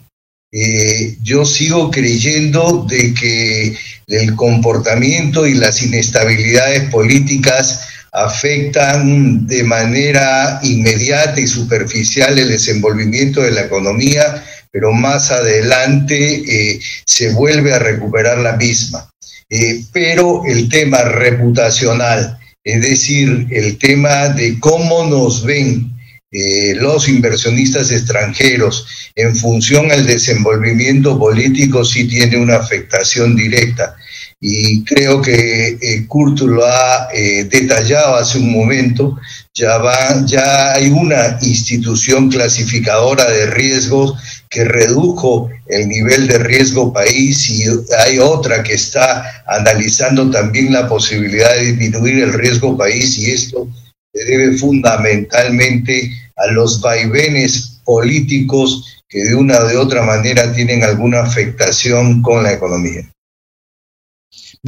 Eh, 0.51 1.17
yo 1.23 1.45
sigo 1.45 1.91
creyendo 1.91 2.87
de 2.89 3.13
que 3.13 3.77
el 4.07 4.35
comportamiento 4.35 5.47
y 5.47 5.55
las 5.55 5.83
inestabilidades 5.83 6.89
políticas 6.91 7.88
afectan 8.13 9.47
de 9.47 9.63
manera 9.65 10.61
inmediata 10.63 11.41
y 11.41 11.47
superficial 11.47 12.39
el 12.39 12.49
desenvolvimiento 12.49 13.43
de 13.43 13.53
la 13.53 13.63
economía, 13.63 14.45
pero 14.71 14.93
más 14.93 15.31
adelante 15.31 16.17
eh, 16.17 16.81
se 17.05 17.33
vuelve 17.33 17.73
a 17.73 17.79
recuperar 17.79 18.39
la 18.39 18.57
misma. 18.57 19.11
Eh, 19.51 19.85
pero 19.93 20.43
el 20.47 20.69
tema 20.69 21.03
reputacional, 21.03 22.39
es 22.63 22.83
decir, 22.83 23.47
el 23.51 23.79
tema 23.79 24.29
de 24.29 24.59
cómo 24.61 25.07
nos 25.07 25.45
ven 25.45 25.93
eh, 26.31 26.75
los 26.75 27.09
inversionistas 27.09 27.91
extranjeros 27.91 28.87
en 29.15 29.35
función 29.35 29.91
al 29.91 30.07
desenvolvimiento 30.07 31.19
político, 31.19 31.85
sí 31.85 32.07
tiene 32.07 32.37
una 32.37 32.57
afectación 32.57 33.35
directa 33.35 33.97
y 34.41 34.85
creo 34.85 35.21
que 35.21 35.79
eh, 35.81 36.07
Kurt 36.07 36.41
lo 36.41 36.65
ha 36.65 37.09
eh, 37.13 37.45
detallado 37.45 38.17
hace 38.17 38.39
un 38.39 38.53
momento, 38.53 39.19
ya, 39.53 39.79
va, 39.79 40.25
ya 40.27 40.75
hay 40.75 40.91
una 40.91 41.39
institución 41.43 42.31
clasificadora 42.31 43.29
de 43.29 43.47
riesgos 43.47 44.15
que 44.49 44.65
redujo 44.65 45.51
el 45.67 45.89
nivel 45.89 46.29
de 46.29 46.39
riesgo 46.39 46.93
país 46.93 47.51
y 47.51 47.65
hay 48.07 48.19
otra 48.21 48.63
que 48.63 48.75
está 48.75 49.43
analizando 49.47 50.31
también 50.31 50.73
la 50.73 50.89
posibilidad 50.89 51.55
de 51.55 51.73
disminuir 51.73 52.23
el 52.23 52.33
riesgo 52.33 52.77
país 52.77 53.19
y 53.19 53.33
esto 53.33 53.69
se 54.15 54.25
debe 54.25 54.57
fundamentalmente 54.57 56.13
a 56.37 56.47
los 56.53 56.81
vaivenes 56.81 57.81
políticos 57.85 59.03
que 59.09 59.25
de 59.25 59.35
una 59.35 59.59
o 59.59 59.67
de 59.67 59.77
otra 59.77 60.03
manera 60.03 60.53
tienen 60.53 60.85
alguna 60.85 61.21
afectación 61.21 62.23
con 62.23 62.43
la 62.43 62.53
economía. 62.53 63.11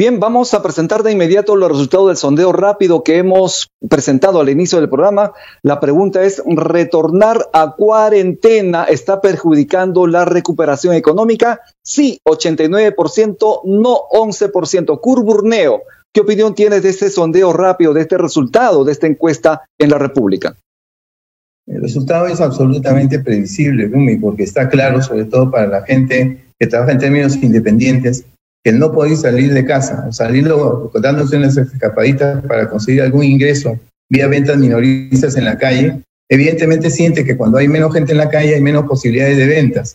Bien, 0.00 0.18
vamos 0.18 0.54
a 0.54 0.62
presentar 0.62 1.02
de 1.02 1.12
inmediato 1.12 1.56
los 1.56 1.68
resultados 1.68 2.06
del 2.06 2.16
sondeo 2.16 2.52
rápido 2.52 3.04
que 3.04 3.18
hemos 3.18 3.68
presentado 3.86 4.40
al 4.40 4.48
inicio 4.48 4.80
del 4.80 4.88
programa. 4.88 5.34
La 5.60 5.78
pregunta 5.78 6.24
es, 6.24 6.42
¿retornar 6.46 7.50
a 7.52 7.74
cuarentena 7.76 8.84
está 8.84 9.20
perjudicando 9.20 10.06
la 10.06 10.24
recuperación 10.24 10.94
económica? 10.94 11.60
Sí, 11.84 12.18
89%, 12.26 13.60
no 13.66 13.98
11%. 14.10 15.00
Curburneo, 15.02 15.82
¿qué 16.14 16.22
opinión 16.22 16.54
tienes 16.54 16.82
de 16.82 16.88
este 16.88 17.10
sondeo 17.10 17.52
rápido, 17.52 17.92
de 17.92 18.00
este 18.00 18.16
resultado, 18.16 18.86
de 18.86 18.92
esta 18.92 19.06
encuesta 19.06 19.66
en 19.78 19.90
la 19.90 19.98
República? 19.98 20.56
El 21.66 21.82
resultado 21.82 22.26
es 22.26 22.40
absolutamente 22.40 23.18
previsible, 23.18 23.86
Rumi, 23.86 24.16
porque 24.16 24.44
está 24.44 24.66
claro, 24.66 25.02
sobre 25.02 25.26
todo 25.26 25.50
para 25.50 25.66
la 25.66 25.82
gente 25.82 26.42
que 26.58 26.66
trabaja 26.66 26.92
en 26.92 26.98
términos 27.00 27.36
independientes, 27.36 28.24
que 28.64 28.72
no 28.72 28.92
podéis 28.92 29.22
salir 29.22 29.52
de 29.52 29.64
casa, 29.64 30.06
o 30.08 30.12
salir 30.12 30.46
dándose 31.00 31.36
unas 31.36 31.56
escapaditas 31.56 32.42
para 32.44 32.68
conseguir 32.68 33.02
algún 33.02 33.24
ingreso 33.24 33.78
vía 34.10 34.26
ventas 34.26 34.58
minoristas 34.58 35.36
en 35.36 35.44
la 35.44 35.56
calle, 35.56 36.00
evidentemente 36.28 36.90
siente 36.90 37.24
que 37.24 37.36
cuando 37.36 37.58
hay 37.58 37.68
menos 37.68 37.92
gente 37.92 38.12
en 38.12 38.18
la 38.18 38.28
calle 38.28 38.54
hay 38.54 38.60
menos 38.60 38.84
posibilidades 38.86 39.36
de 39.36 39.46
ventas, 39.46 39.94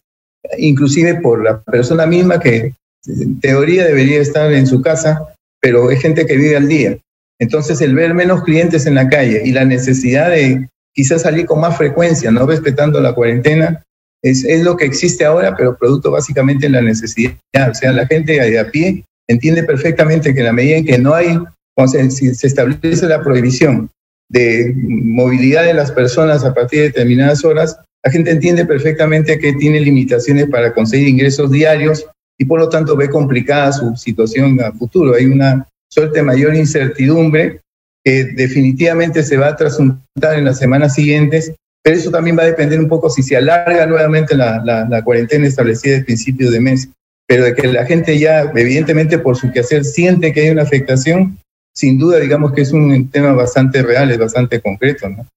inclusive 0.57 1.15
por 1.15 1.43
la 1.43 1.61
persona 1.61 2.05
misma 2.05 2.39
que 2.39 2.73
en 3.07 3.39
teoría 3.39 3.85
debería 3.85 4.19
estar 4.19 4.51
en 4.51 4.65
su 4.65 4.81
casa, 4.81 5.35
pero 5.61 5.91
es 5.91 6.01
gente 6.01 6.25
que 6.25 6.37
vive 6.37 6.55
al 6.55 6.67
día. 6.67 6.97
Entonces 7.39 7.81
el 7.81 7.93
ver 7.93 8.13
menos 8.13 8.43
clientes 8.43 8.85
en 8.85 8.95
la 8.95 9.09
calle 9.09 9.41
y 9.45 9.51
la 9.51 9.65
necesidad 9.65 10.29
de 10.29 10.67
quizás 10.93 11.23
salir 11.23 11.45
con 11.45 11.59
más 11.59 11.77
frecuencia, 11.77 12.31
no 12.31 12.47
respetando 12.47 13.01
la 13.01 13.13
cuarentena, 13.13 13.83
es, 14.25 14.63
lo 14.63 14.75
que 14.75 14.85
existe 14.85 15.23
ahora, 15.23 15.55
pero 15.55 15.77
producto 15.77 16.11
básicamente 16.11 16.65
de 16.65 16.71
la 16.71 16.81
necesidad. 16.81 17.35
O 17.69 17.73
sea, 17.73 17.91
la 17.91 18.07
gente 18.07 18.33
de 18.33 18.59
a 18.59 18.71
pie 18.71 19.03
entiende 19.27 19.63
perfectamente 19.63 20.33
que 20.33 20.39
en 20.39 20.45
la 20.45 20.53
medida 20.53 20.77
en 20.77 20.85
que 20.85 20.97
no 20.97 21.13
hay, 21.13 21.39
o 21.77 21.87
se 21.87 22.31
establece 22.47 23.07
la 23.07 23.23
prohibición 23.23 23.89
de 24.29 24.73
movilidad 24.75 25.65
de 25.65 25.73
las 25.73 25.91
personas 25.91 26.43
a 26.43 26.53
partir 26.53 26.79
de 26.79 26.85
determinadas 26.85 27.45
horas, 27.45 27.77
la 28.03 28.11
gente 28.11 28.31
entiende 28.31 28.65
perfectamente 28.65 29.37
que 29.39 29.53
tiene 29.53 29.79
limitaciones 29.79 30.47
para 30.47 30.73
conseguir 30.73 31.07
ingresos 31.07 31.51
diarios 31.51 32.05
y 32.39 32.45
por 32.45 32.59
lo 32.59 32.69
tanto 32.69 32.95
ve 32.95 33.09
complicada 33.09 33.71
su 33.71 33.95
situación 33.95 34.59
a 34.61 34.71
futuro. 34.71 35.15
Hay 35.15 35.25
una 35.25 35.67
suerte 35.89 36.21
mayor 36.23 36.55
incertidumbre 36.55 37.61
que 38.03 38.25
definitivamente 38.25 39.23
se 39.23 39.37
va 39.37 39.49
a 39.49 39.55
trasuntar 39.55 40.37
en 40.37 40.45
las 40.45 40.59
semanas 40.59 40.93
siguientes, 40.95 41.53
pero 41.85 41.97
eso 41.97 42.09
también 42.09 42.35
va 42.35 42.41
a 42.41 42.47
depender 42.47 42.79
un 42.79 42.87
poco 42.87 43.11
si 43.11 43.21
se 43.21 43.37
alarga 43.37 43.85
nuevamente 43.85 44.35
la, 44.35 45.01
cuarentena 45.05 45.45
establecida 45.45 45.97
al 45.97 46.03
principio 46.03 46.49
de 46.49 46.59
mes, 46.59 46.89
pero 47.27 47.43
de 47.43 47.53
que 47.53 47.67
la 47.67 47.85
gente 47.85 48.17
ya, 48.17 48.41
evidentemente 48.55 49.19
por 49.19 49.37
su 49.37 49.51
quehacer, 49.51 49.85
siente 49.85 50.33
que 50.33 50.41
hay 50.41 50.49
una 50.49 50.63
afectación, 50.63 51.37
sin 51.75 51.99
duda 51.99 52.17
digamos 52.17 52.53
que 52.53 52.61
es 52.61 52.71
un 52.71 53.11
tema 53.11 53.33
bastante 53.33 53.83
real, 53.83 54.09
es 54.09 54.17
bastante 54.17 54.59
concreto, 54.61 55.07
¿no? 55.09 55.27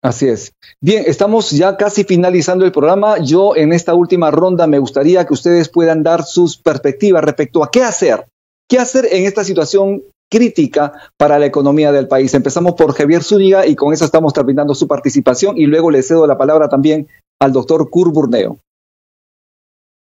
Así 0.00 0.26
es. 0.26 0.54
Bien, 0.80 1.04
estamos 1.06 1.50
ya 1.50 1.76
casi 1.76 2.04
finalizando 2.04 2.64
el 2.64 2.72
programa. 2.72 3.18
Yo 3.18 3.56
en 3.56 3.74
esta 3.74 3.92
última 3.92 4.30
ronda 4.30 4.66
me 4.66 4.78
gustaría 4.78 5.26
que 5.26 5.34
ustedes 5.34 5.68
puedan 5.68 6.02
dar 6.02 6.24
sus 6.24 6.56
perspectivas 6.56 7.22
respecto 7.22 7.62
a 7.62 7.70
qué 7.70 7.82
hacer. 7.82 8.24
¿Qué 8.70 8.78
hacer 8.78 9.06
en 9.10 9.26
esta 9.26 9.44
situación 9.44 10.02
crítica 10.30 10.92
para 11.16 11.38
la 11.38 11.46
economía 11.46 11.92
del 11.92 12.08
país? 12.08 12.34
Empezamos 12.34 12.74
por 12.74 12.94
Javier 12.94 13.22
Zúñiga 13.22 13.66
y 13.66 13.76
con 13.76 13.92
eso 13.92 14.04
estamos 14.04 14.32
terminando 14.32 14.74
su 14.74 14.86
participación 14.86 15.58
y 15.58 15.66
luego 15.66 15.90
le 15.90 16.02
cedo 16.02 16.26
la 16.26 16.38
palabra 16.38 16.68
también 16.68 17.08
al 17.40 17.52
doctor 17.52 17.88
Kurt 17.90 18.12
Burneo. 18.12 18.60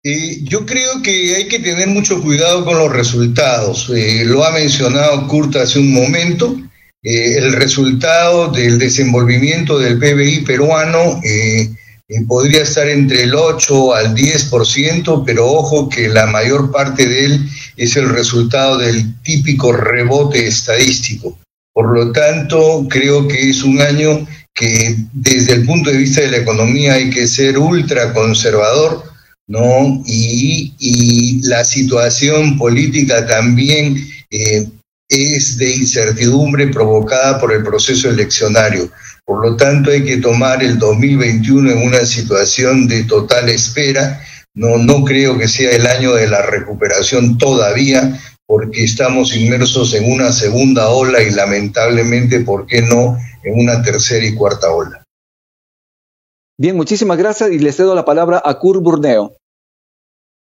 Eh, 0.04 0.38
yo 0.44 0.64
creo 0.64 1.02
que 1.02 1.34
hay 1.34 1.48
que 1.48 1.58
tener 1.58 1.88
mucho 1.88 2.22
cuidado 2.22 2.64
con 2.64 2.78
los 2.78 2.92
resultados. 2.92 3.90
Eh, 3.94 4.24
lo 4.24 4.44
ha 4.44 4.52
mencionado 4.52 5.26
Kurt 5.26 5.56
hace 5.56 5.80
un 5.80 5.92
momento. 5.92 6.56
Eh, 7.02 7.36
el 7.38 7.52
resultado 7.52 8.48
del 8.48 8.78
desenvolvimiento 8.78 9.78
del 9.78 9.98
PBI 9.98 10.40
peruano 10.44 11.20
eh, 12.08 12.16
eh, 12.16 12.24
podría 12.26 12.62
estar 12.62 12.88
entre 12.88 13.24
el 13.24 13.34
8 13.34 13.94
al 13.94 14.14
10%, 14.14 15.22
pero 15.26 15.46
ojo 15.46 15.88
que 15.88 16.08
la 16.08 16.26
mayor 16.26 16.70
parte 16.70 17.06
de 17.06 17.24
él 17.24 17.48
es 17.76 17.96
el 17.96 18.08
resultado 18.08 18.78
del 18.78 19.20
típico 19.22 19.72
rebote 19.72 20.46
estadístico. 20.46 21.38
Por 21.72 21.94
lo 21.94 22.10
tanto, 22.12 22.86
creo 22.88 23.28
que 23.28 23.50
es 23.50 23.62
un 23.62 23.80
año 23.80 24.26
que 24.54 24.96
desde 25.12 25.52
el 25.52 25.66
punto 25.66 25.90
de 25.90 25.98
vista 25.98 26.22
de 26.22 26.30
la 26.30 26.38
economía 26.38 26.94
hay 26.94 27.10
que 27.10 27.28
ser 27.28 27.58
ultra 27.58 28.12
conservador, 28.12 29.04
¿no? 29.46 30.02
Y, 30.04 30.74
y 30.78 31.46
la 31.46 31.64
situación 31.64 32.58
política 32.58 33.26
también 33.26 33.96
es 34.30 35.56
de 35.56 35.76
incertidumbre 35.76 36.66
provocada 36.68 37.40
por 37.40 37.52
el 37.52 37.62
proceso 37.62 38.10
eleccionario. 38.10 38.90
Por 39.28 39.46
lo 39.46 39.56
tanto, 39.56 39.90
hay 39.90 40.06
que 40.06 40.16
tomar 40.16 40.62
el 40.62 40.78
2021 40.78 41.70
en 41.72 41.86
una 41.86 42.06
situación 42.06 42.88
de 42.88 43.04
total 43.04 43.50
espera. 43.50 44.22
No, 44.54 44.78
no 44.78 45.04
creo 45.04 45.36
que 45.36 45.46
sea 45.48 45.70
el 45.72 45.86
año 45.86 46.14
de 46.14 46.28
la 46.28 46.46
recuperación 46.46 47.36
todavía, 47.36 48.18
porque 48.46 48.84
estamos 48.84 49.36
inmersos 49.36 49.92
en 49.92 50.10
una 50.10 50.32
segunda 50.32 50.88
ola 50.88 51.22
y 51.22 51.30
lamentablemente, 51.30 52.40
¿por 52.40 52.66
qué 52.66 52.80
no?, 52.80 53.18
en 53.44 53.60
una 53.60 53.82
tercera 53.82 54.24
y 54.24 54.34
cuarta 54.34 54.72
ola. 54.72 55.04
Bien, 56.58 56.74
muchísimas 56.74 57.18
gracias 57.18 57.52
y 57.52 57.58
le 57.58 57.72
cedo 57.72 57.94
la 57.94 58.06
palabra 58.06 58.40
a 58.42 58.58
Kurt 58.58 58.82
Burneo. 58.82 59.36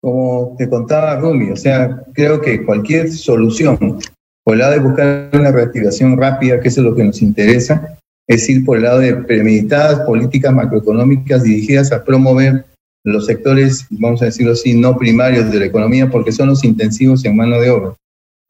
Como 0.03 0.55
te 0.55 0.69
contaba 0.69 1.15
Rumi, 1.15 1.49
o 1.49 1.55
sea, 1.55 2.03
creo 2.13 2.39
que 2.39 2.63
cualquier 2.63 3.11
solución 3.11 3.99
por 4.43 4.53
el 4.53 4.59
lado 4.59 4.73
de 4.73 4.79
buscar 4.79 5.31
una 5.33 5.51
reactivación 5.51 6.15
rápida, 6.15 6.59
que 6.59 6.67
eso 6.67 6.81
es 6.81 6.85
lo 6.85 6.95
que 6.95 7.03
nos 7.03 7.23
interesa, 7.23 7.97
es 8.27 8.49
ir 8.49 8.65
por 8.65 8.77
el 8.77 8.83
lado 8.83 8.99
de 8.99 9.15
premeditadas 9.15 10.01
políticas 10.01 10.53
macroeconómicas 10.53 11.43
dirigidas 11.43 11.91
a 11.91 12.03
promover 12.03 12.65
los 13.05 13.25
sectores, 13.25 13.85
vamos 13.89 14.21
a 14.21 14.25
decirlo 14.25 14.51
así, 14.51 14.73
no 14.73 14.97
primarios 14.97 15.49
de 15.51 15.59
la 15.59 15.65
economía, 15.65 16.09
porque 16.09 16.33
son 16.33 16.49
los 16.49 16.63
intensivos 16.65 17.23
en 17.23 17.37
mano 17.37 17.59
de 17.61 17.69
obra. 17.69 17.95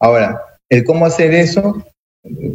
Ahora, 0.00 0.40
el 0.68 0.84
cómo 0.84 1.06
hacer 1.06 1.32
eso, 1.32 1.84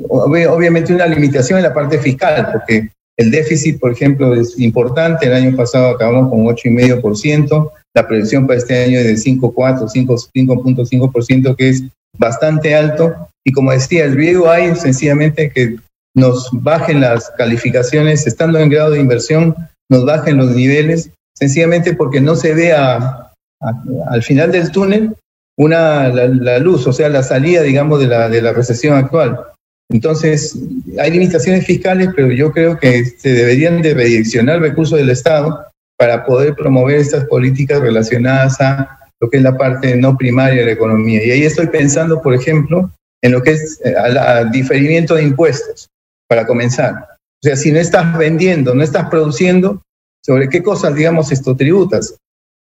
obviamente 0.09 0.93
una 0.93 1.07
limitación 1.07 1.59
en 1.59 1.63
la 1.63 1.73
parte 1.73 1.97
fiscal, 1.99 2.49
porque 2.51 2.89
el 3.17 3.31
déficit, 3.31 3.79
por 3.79 3.91
ejemplo, 3.91 4.33
es 4.33 4.59
importante. 4.59 5.27
El 5.27 5.33
año 5.33 5.55
pasado 5.55 5.91
acabamos 5.91 6.29
con 6.29 6.45
8,5%. 6.45 7.71
La 7.95 8.07
previsión 8.07 8.47
para 8.47 8.59
este 8.59 8.83
año 8.83 8.99
es 8.99 9.23
de 9.23 9.31
5,4, 9.31 9.87
5.5%, 9.89 11.55
que 11.55 11.69
es 11.69 11.83
bastante 12.17 12.75
alto. 12.75 13.13
Y 13.45 13.51
como 13.51 13.71
decía, 13.71 14.05
el 14.05 14.15
riesgo 14.15 14.49
hay 14.49 14.75
sencillamente 14.75 15.51
que 15.51 15.77
nos 16.15 16.49
bajen 16.51 17.01
las 17.01 17.31
calificaciones, 17.37 18.27
estando 18.27 18.59
en 18.59 18.69
grado 18.69 18.91
de 18.91 18.99
inversión, 18.99 19.55
nos 19.89 20.05
bajen 20.05 20.37
los 20.37 20.51
niveles, 20.51 21.09
sencillamente 21.35 21.93
porque 21.93 22.21
no 22.21 22.35
se 22.35 22.53
ve 22.53 22.73
al 22.73 24.23
final 24.23 24.51
del 24.51 24.71
túnel 24.71 25.15
una, 25.57 26.09
la, 26.09 26.59
luz, 26.59 26.87
o 26.87 26.93
sea, 26.93 27.09
la 27.09 27.23
salida, 27.23 27.61
digamos, 27.61 27.99
de 27.99 28.07
la, 28.07 28.29
de 28.29 28.41
la 28.41 28.53
recesión 28.53 28.97
actual. 28.97 29.39
Entonces, 29.91 30.57
hay 30.99 31.11
limitaciones 31.11 31.65
fiscales, 31.65 32.09
pero 32.15 32.31
yo 32.31 32.51
creo 32.51 32.77
que 32.79 33.05
se 33.05 33.33
deberían 33.33 33.81
de 33.81 33.93
redireccionar 33.93 34.59
recursos 34.59 34.97
del 34.97 35.11
Estado 35.11 35.65
para 35.97 36.25
poder 36.25 36.55
promover 36.55 36.97
estas 36.97 37.25
políticas 37.25 37.79
relacionadas 37.79 38.59
a 38.59 38.99
lo 39.21 39.29
que 39.29 39.37
es 39.37 39.43
la 39.43 39.55
parte 39.55 39.95
no 39.95 40.17
primaria 40.17 40.61
de 40.61 40.65
la 40.65 40.71
economía. 40.71 41.23
Y 41.23 41.31
ahí 41.31 41.43
estoy 41.43 41.67
pensando, 41.67 42.21
por 42.21 42.33
ejemplo, 42.33 42.91
en 43.21 43.31
lo 43.31 43.41
que 43.41 43.51
es 43.51 43.79
el 43.83 44.17
eh, 44.17 44.45
diferimiento 44.51 45.15
de 45.15 45.23
impuestos, 45.23 45.87
para 46.33 46.47
comenzar. 46.47 46.95
O 47.43 47.43
sea, 47.43 47.55
si 47.55 47.71
no 47.71 47.77
estás 47.77 48.17
vendiendo, 48.17 48.73
no 48.73 48.81
estás 48.81 49.07
produciendo, 49.07 49.83
¿sobre 50.25 50.49
qué 50.49 50.63
cosas, 50.63 50.95
digamos, 50.95 51.31
esto 51.31 51.55
tributas? 51.55 52.15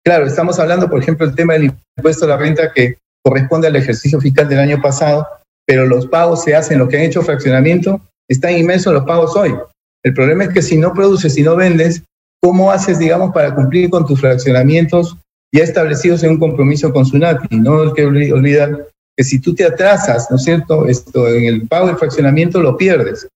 Claro, 0.05 0.27
estamos 0.27 0.59
hablando, 0.59 0.87
por 0.87 1.01
ejemplo, 1.01 1.25
el 1.25 1.33
tema 1.33 1.53
del 1.53 1.73
impuesto 1.97 2.25
a 2.25 2.27
la 2.27 2.37
renta 2.37 2.71
que 2.71 2.99
corresponde 3.23 3.67
al 3.67 3.75
ejercicio 3.75 4.21
fiscal 4.21 4.47
del 4.47 4.59
año 4.59 4.79
pasado, 4.79 5.27
pero 5.65 5.87
los 5.87 6.05
pagos 6.05 6.43
se 6.43 6.55
hacen, 6.55 6.77
lo 6.77 6.87
que 6.87 6.97
han 6.97 7.05
hecho 7.05 7.23
fraccionamiento, 7.23 7.99
están 8.29 8.55
inmensos 8.55 8.93
los 8.93 9.03
pagos 9.03 9.35
hoy. 9.35 9.55
El 10.03 10.13
problema 10.13 10.43
es 10.43 10.49
que 10.51 10.61
si 10.61 10.77
no 10.77 10.93
produces, 10.93 11.33
si 11.33 11.41
no 11.41 11.55
vendes, 11.55 12.03
¿cómo 12.39 12.69
haces, 12.69 12.99
digamos, 12.99 13.33
para 13.33 13.55
cumplir 13.55 13.89
con 13.89 14.05
tus 14.05 14.21
fraccionamientos 14.21 15.17
ya 15.51 15.63
establecidos 15.63 16.21
en 16.23 16.31
un 16.31 16.39
compromiso 16.39 16.93
con 16.93 17.03
SUNATI. 17.03 17.55
No 17.57 17.81
hay 17.81 17.93
que 17.93 18.05
olvidar 18.05 18.89
que 19.17 19.23
si 19.23 19.39
tú 19.39 19.55
te 19.55 19.65
atrasas, 19.65 20.29
¿no 20.29 20.35
es 20.35 20.43
cierto?, 20.43 20.85
esto, 20.87 21.27
en 21.29 21.45
el 21.45 21.67
pago 21.67 21.87
del 21.87 21.97
fraccionamiento 21.97 22.61
lo 22.61 22.77
pierdes. 22.77 23.27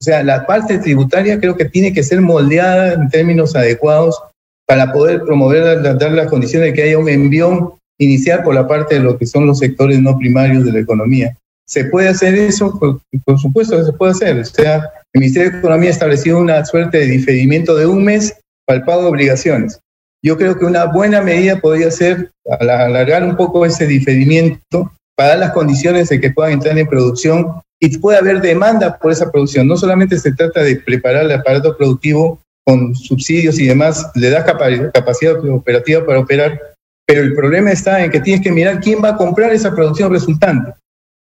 O 0.00 0.04
sea, 0.04 0.22
la 0.22 0.46
parte 0.46 0.78
tributaria 0.78 1.40
creo 1.40 1.56
que 1.56 1.64
tiene 1.64 1.92
que 1.92 2.02
ser 2.02 2.20
moldeada 2.20 2.92
en 2.94 3.08
términos 3.08 3.56
adecuados 3.56 4.20
para 4.66 4.92
poder 4.92 5.22
promover, 5.22 5.82
dar 5.82 6.12
las 6.12 6.28
condiciones 6.28 6.68
de 6.68 6.74
que 6.74 6.82
haya 6.82 6.98
un 6.98 7.08
envión 7.08 7.72
inicial 7.98 8.42
por 8.44 8.54
la 8.54 8.68
parte 8.68 8.96
de 8.96 9.00
lo 9.00 9.18
que 9.18 9.26
son 9.26 9.46
los 9.46 9.58
sectores 9.58 10.00
no 10.00 10.16
primarios 10.16 10.64
de 10.64 10.72
la 10.72 10.80
economía. 10.80 11.36
¿Se 11.66 11.84
puede 11.86 12.08
hacer 12.08 12.34
eso? 12.34 12.78
Por, 12.78 13.00
por 13.24 13.38
supuesto 13.38 13.76
que 13.76 13.84
se 13.84 13.92
puede 13.92 14.12
hacer. 14.12 14.38
O 14.38 14.44
sea, 14.44 14.76
el 15.12 15.20
Ministerio 15.20 15.50
de 15.50 15.58
Economía 15.58 15.88
ha 15.88 15.92
establecido 15.92 16.38
una 16.38 16.64
suerte 16.64 16.98
de 16.98 17.06
diferimiento 17.06 17.76
de 17.76 17.86
un 17.86 18.04
mes 18.04 18.36
para 18.66 18.78
el 18.78 18.84
pago 18.84 19.02
de 19.02 19.08
obligaciones. 19.08 19.80
Yo 20.22 20.36
creo 20.36 20.58
que 20.58 20.64
una 20.64 20.84
buena 20.84 21.22
medida 21.22 21.60
podría 21.60 21.90
ser 21.90 22.30
alargar 22.60 23.24
un 23.24 23.36
poco 23.36 23.64
ese 23.66 23.86
diferimiento 23.86 24.92
para 25.16 25.30
dar 25.30 25.38
las 25.38 25.52
condiciones 25.52 26.08
de 26.08 26.20
que 26.20 26.30
puedan 26.30 26.52
entrar 26.52 26.78
en 26.78 26.86
producción 26.86 27.60
y 27.80 27.96
pueda 27.98 28.18
haber 28.18 28.40
demanda 28.40 28.98
por 28.98 29.12
esa 29.12 29.30
producción. 29.30 29.66
No 29.66 29.76
solamente 29.76 30.18
se 30.18 30.32
trata 30.32 30.62
de 30.62 30.76
preparar 30.76 31.24
el 31.24 31.32
aparato 31.32 31.76
productivo 31.76 32.40
con 32.64 32.94
subsidios 32.94 33.58
y 33.58 33.66
demás, 33.66 34.10
le 34.14 34.30
da 34.30 34.44
capacidad 34.44 35.38
operativa 35.48 36.04
para 36.04 36.18
operar, 36.18 36.60
pero 37.06 37.22
el 37.22 37.34
problema 37.34 37.70
está 37.72 38.04
en 38.04 38.10
que 38.10 38.20
tienes 38.20 38.42
que 38.42 38.52
mirar 38.52 38.80
quién 38.80 39.02
va 39.02 39.10
a 39.10 39.16
comprar 39.16 39.52
esa 39.52 39.74
producción 39.74 40.12
resultante. 40.12 40.74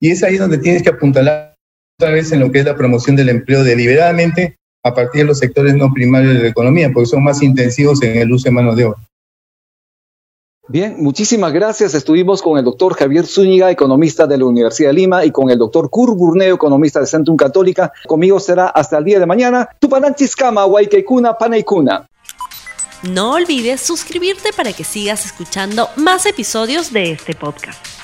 Y 0.02 0.12
es 0.12 0.24
ahí 0.24 0.38
donde 0.38 0.58
tienes 0.58 0.82
que 0.82 0.90
apuntalar 0.90 1.54
otra 2.00 2.12
vez 2.12 2.32
en 2.32 2.40
lo 2.40 2.52
que 2.52 2.60
es 2.60 2.66
la 2.66 2.76
promoción 2.76 3.16
del 3.16 3.30
empleo 3.30 3.64
deliberadamente 3.64 4.56
a 4.84 4.94
partir 4.94 5.22
de 5.22 5.28
los 5.28 5.40
sectores 5.40 5.76
no 5.76 5.94
primarios 5.94 6.34
de 6.34 6.40
la 6.40 6.48
economía, 6.48 6.90
porque 6.92 7.10
son 7.10 7.24
más 7.24 7.44
intensivos 7.44 8.02
en 8.02 8.18
el 8.18 8.32
uso 8.32 8.46
de 8.46 8.52
mano 8.52 8.76
de 8.76 8.86
obra. 8.86 9.00
Bien, 10.72 10.98
muchísimas 11.00 11.52
gracias. 11.52 11.96
Estuvimos 11.96 12.44
con 12.44 12.60
el 12.60 12.64
doctor 12.64 12.94
Javier 12.94 13.26
Zúñiga, 13.26 13.72
economista 13.72 14.28
de 14.28 14.38
la 14.38 14.46
Universidad 14.46 14.90
de 14.90 14.94
Lima, 14.94 15.26
y 15.26 15.32
con 15.32 15.50
el 15.50 15.58
doctor 15.58 15.90
Kurt 15.90 16.16
Burneo, 16.16 16.54
economista 16.54 17.00
de 17.00 17.08
Centrum 17.08 17.36
Católica. 17.36 17.92
Conmigo 18.06 18.40
será 18.40 18.68
hasta 18.68 19.00
el 19.00 19.04
día 19.04 19.20
de 19.20 19.26
mañana. 19.26 19.68
Tupananchiskama, 19.80 20.68
Waikekuna, 20.68 21.36
Panaikuna. 21.40 22.08
No 23.02 23.32
olvides 23.34 23.82
suscribirte 23.82 24.54
para 24.56 24.72
que 24.72 24.84
sigas 24.84 25.26
escuchando 25.26 25.90
más 25.96 26.28
episodios 26.28 26.94
de 26.94 27.14
este 27.14 27.34
podcast. 27.34 27.99